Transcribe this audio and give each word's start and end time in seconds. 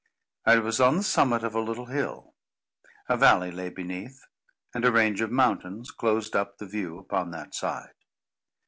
I 0.47 0.57
was 0.57 0.79
on 0.81 0.97
the 0.97 1.03
summit 1.03 1.43
of 1.43 1.53
a 1.53 1.59
little 1.61 1.85
hill; 1.85 2.33
a 3.07 3.15
valley 3.15 3.51
lay 3.51 3.69
beneath, 3.69 4.23
and 4.73 4.83
a 4.83 4.91
range 4.91 5.21
of 5.21 5.29
mountains 5.29 5.91
closed 5.91 6.35
up 6.35 6.57
the 6.57 6.65
view 6.65 6.97
upon 6.97 7.29
that 7.33 7.53
side. 7.53 7.93